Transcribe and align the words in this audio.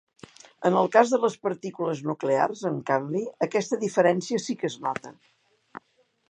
En 0.69 0.77
el 0.77 0.87
cas 0.93 1.11
de 1.15 1.19
les 1.25 1.35
partícules 1.47 2.01
nuclears, 2.11 2.63
en 2.71 2.79
canvi, 2.87 3.21
aquesta 3.47 3.79
diferència 3.85 4.41
sí 4.47 4.57
que 4.63 4.71
es 4.75 4.79
nota. 4.89 5.15